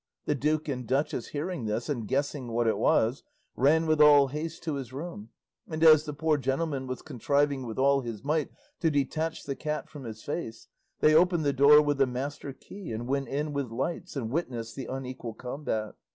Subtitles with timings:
[0.25, 3.21] The duke and duchess hearing this, and guessing what it was,
[3.55, 5.29] ran with all haste to his room,
[5.67, 9.89] and as the poor gentleman was striving with all his might to detach the cat
[9.89, 10.67] from his face,
[11.01, 14.75] they opened the door with a master key and went in with lights and witnessed
[14.75, 15.93] the unequal combat.